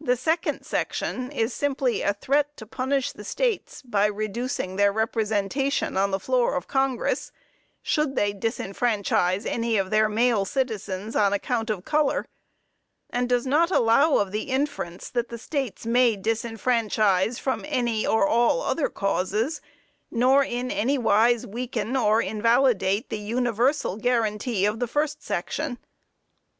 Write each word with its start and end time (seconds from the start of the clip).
The 0.00 0.16
second 0.16 0.62
section 0.62 1.32
is 1.32 1.52
simply 1.52 2.00
a 2.02 2.14
threat 2.14 2.56
to 2.58 2.64
punish 2.64 3.10
the 3.10 3.24
states, 3.24 3.82
by 3.84 4.06
reducing 4.06 4.76
their 4.76 4.92
representation 4.92 5.96
on 5.96 6.12
the 6.12 6.20
floor 6.20 6.54
of 6.54 6.68
Congress, 6.68 7.32
should 7.82 8.14
they 8.14 8.32
disfranchise 8.32 9.44
any 9.44 9.78
of 9.78 9.90
their 9.90 10.08
male 10.08 10.44
citizens, 10.44 11.16
on 11.16 11.32
account 11.32 11.70
of 11.70 11.84
color, 11.84 12.24
and 13.10 13.28
does 13.28 13.44
not 13.44 13.72
allow 13.72 14.18
of 14.18 14.30
the 14.30 14.44
inference 14.44 15.10
that 15.10 15.28
the 15.28 15.38
states 15.38 15.84
may 15.84 16.14
disfranchise 16.16 17.40
from 17.40 17.64
any, 17.66 18.06
or 18.06 18.24
all 18.28 18.60
other 18.62 18.88
causes; 18.88 19.60
nor 20.08 20.44
in 20.44 20.70
any 20.70 20.98
wise 20.98 21.44
weaken 21.44 21.96
or 21.96 22.22
invalidate 22.22 23.10
the 23.10 23.18
universal 23.18 23.96
guarantee 23.96 24.64
of 24.64 24.78
the 24.78 24.86
first 24.86 25.20
section. 25.20 25.80